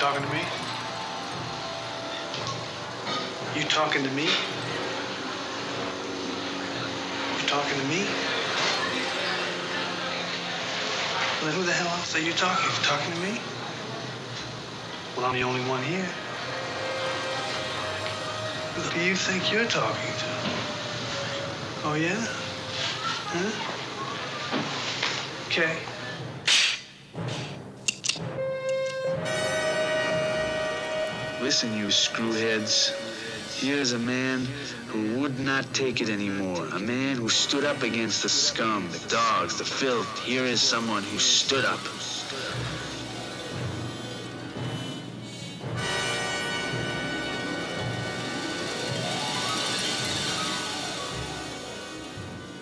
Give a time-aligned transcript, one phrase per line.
[0.00, 0.40] talking to me?
[3.54, 4.24] You talking to me?
[7.36, 8.06] You talking to me?
[11.42, 12.64] Well, who the hell else are you talking?
[12.64, 13.42] You talking to me?
[15.18, 16.08] Well, I'm the only one here.
[18.76, 20.26] Who do you think you're talking to?
[21.84, 22.24] Oh, yeah?
[23.34, 23.50] Huh?
[25.48, 25.89] Okay.
[31.50, 32.92] Listen, you screwheads.
[33.58, 34.46] Here's a man
[34.86, 36.64] who would not take it anymore.
[36.66, 40.20] A man who stood up against the scum, the dogs, the filth.
[40.20, 41.80] Here is someone who stood up.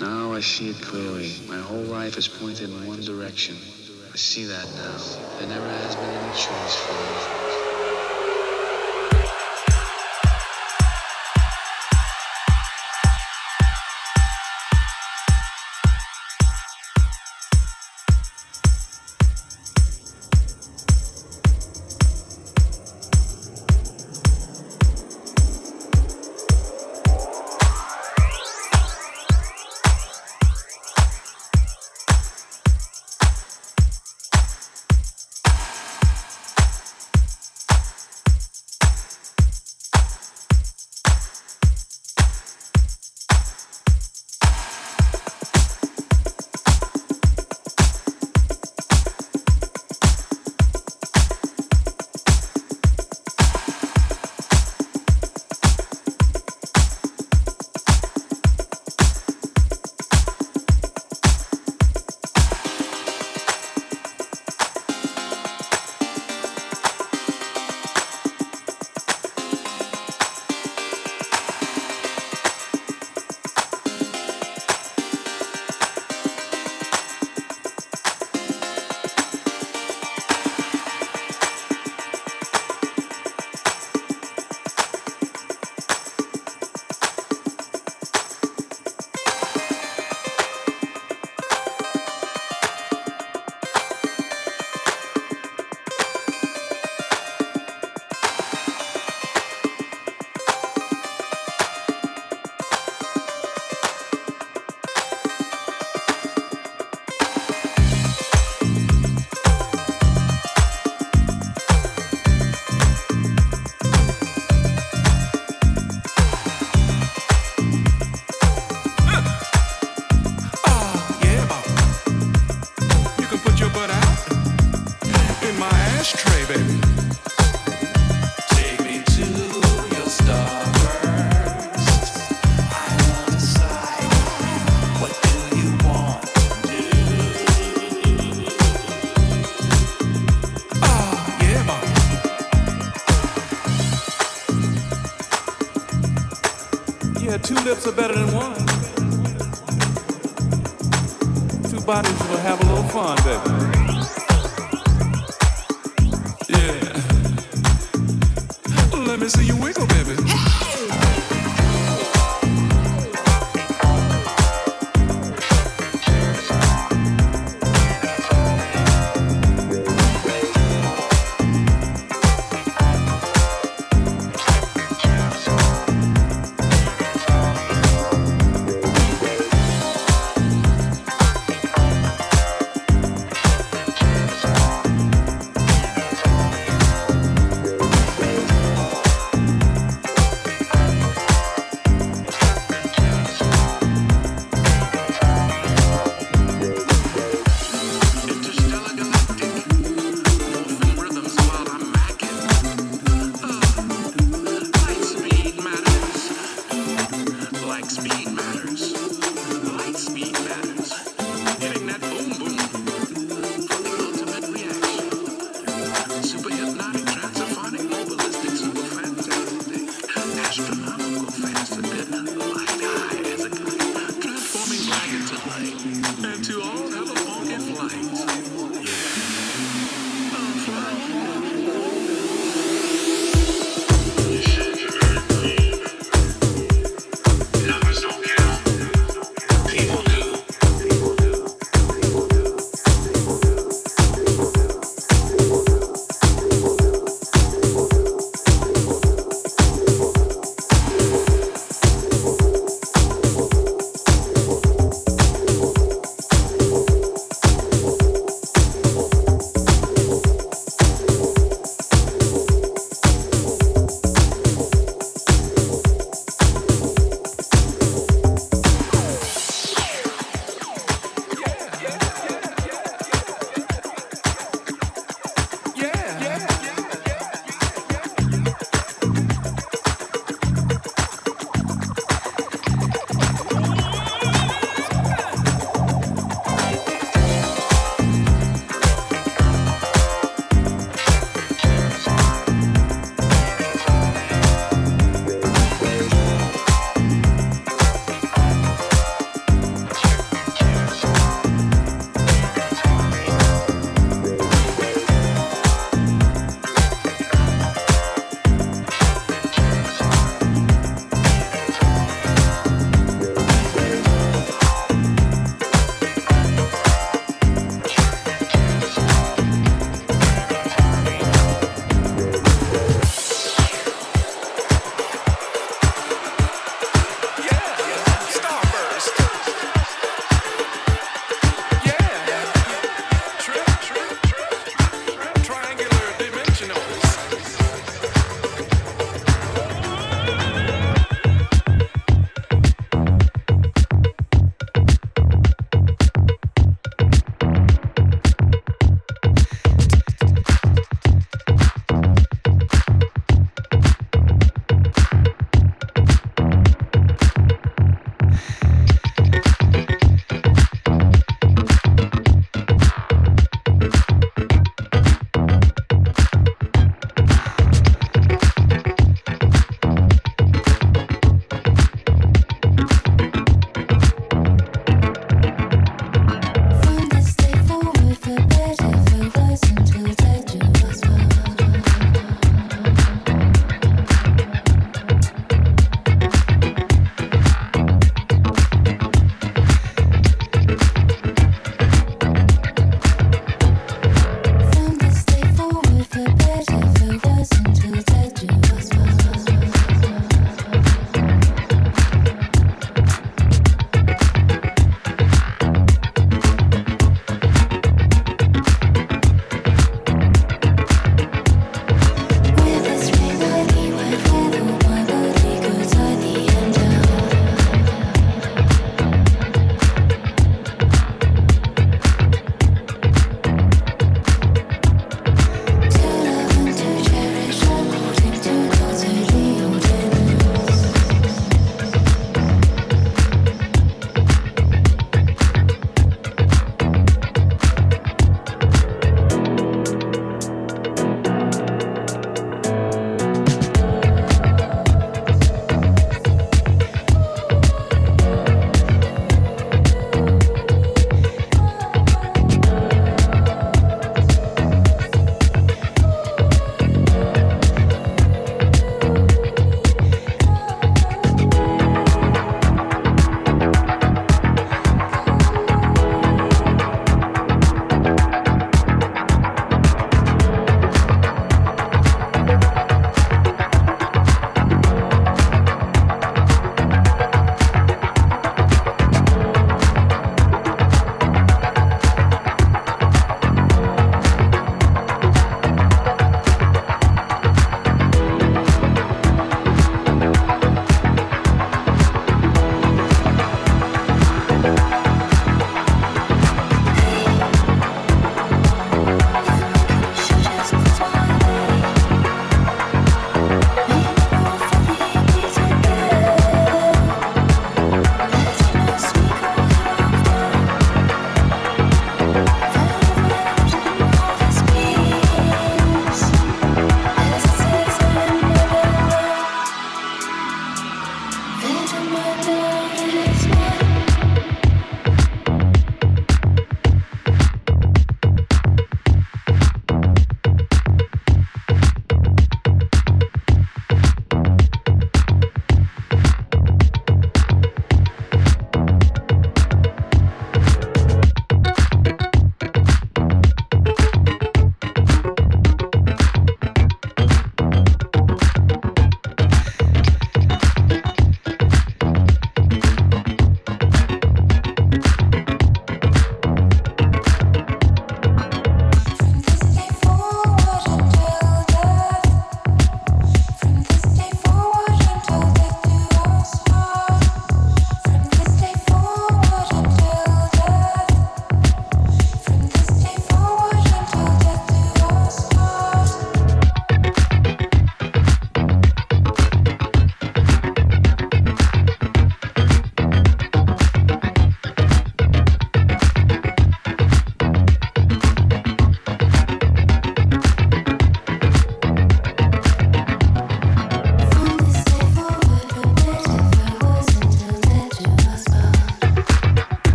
[0.00, 1.30] Now I see it clearly.
[1.46, 3.54] My whole life is pointed in one direction.
[4.12, 5.38] I see that now.
[5.38, 7.51] There never has been any choice for me.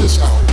[0.00, 0.49] this out.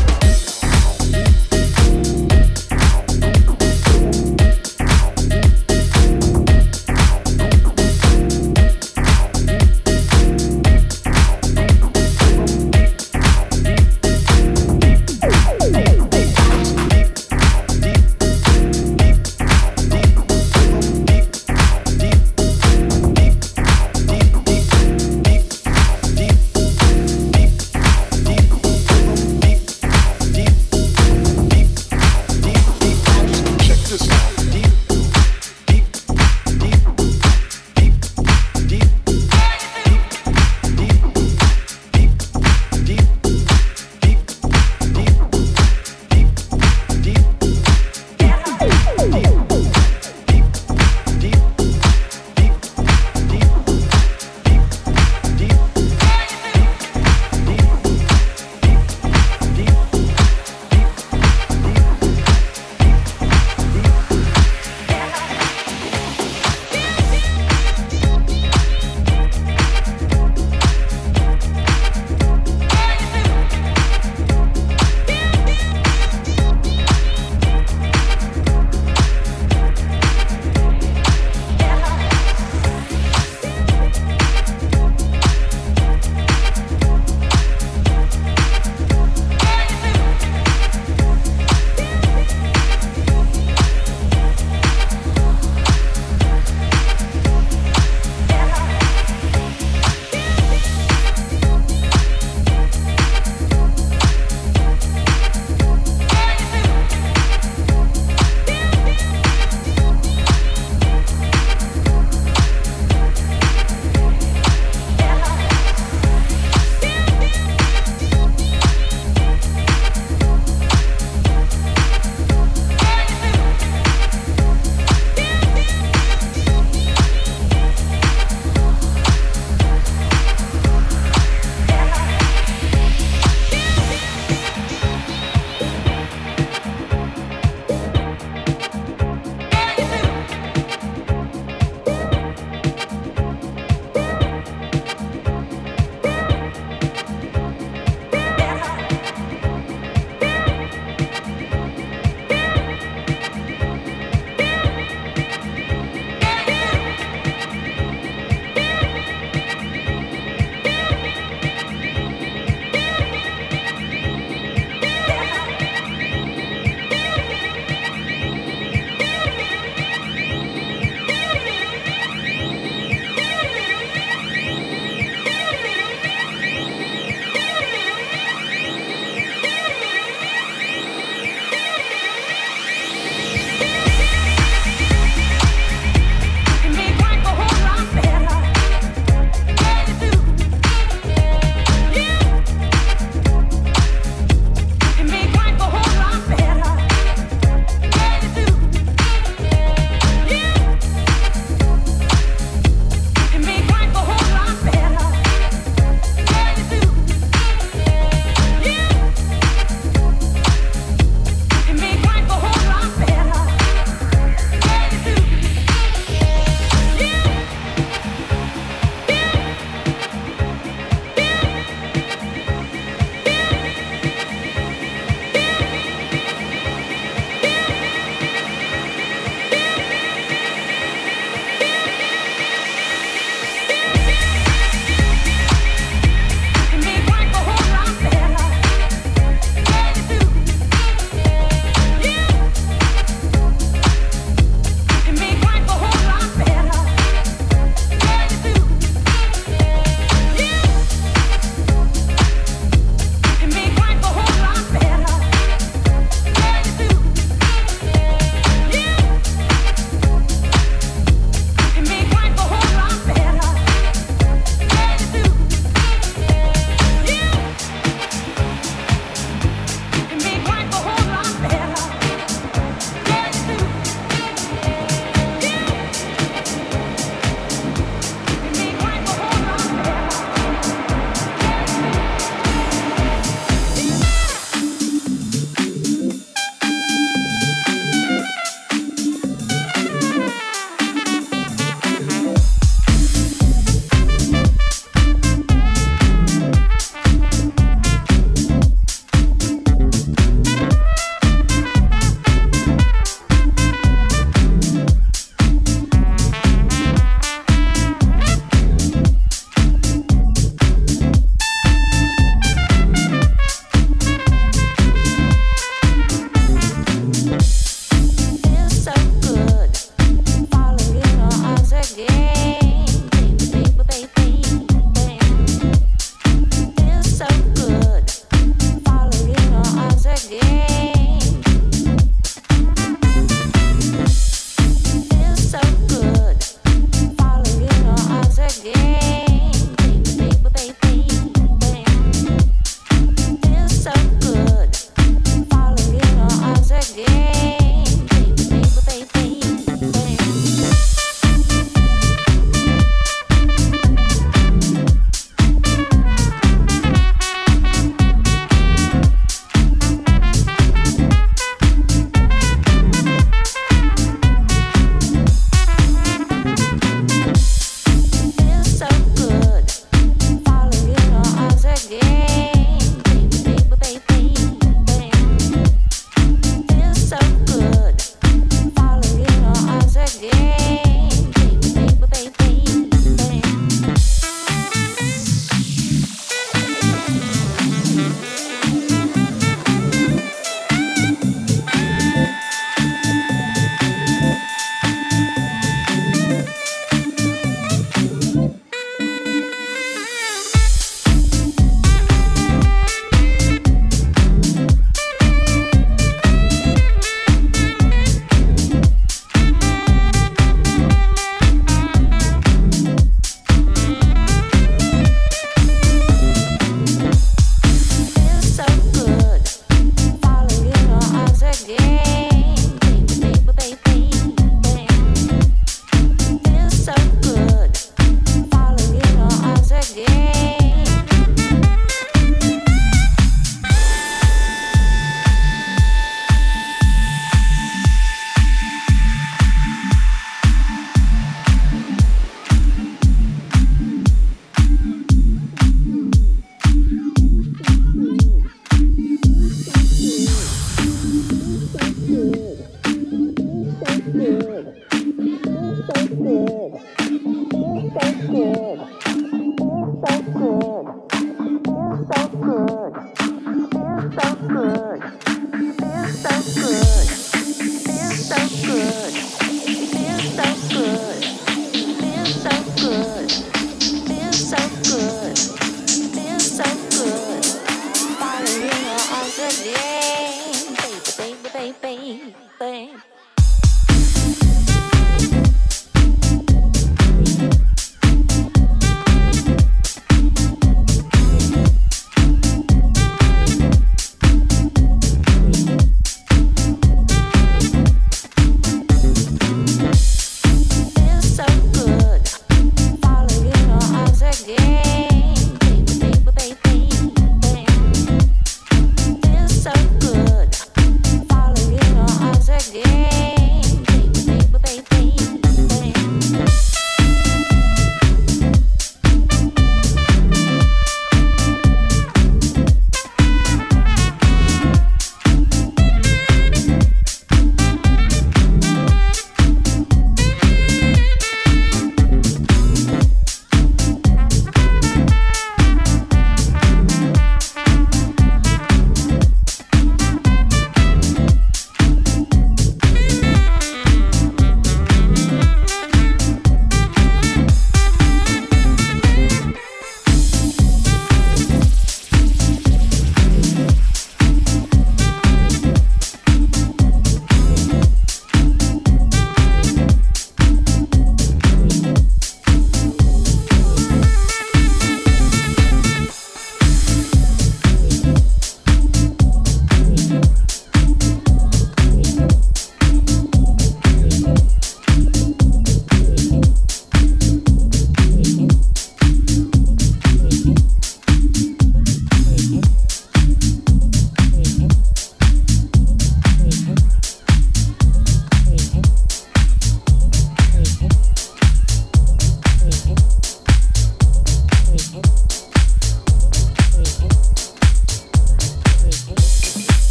[451.70, 452.08] Thank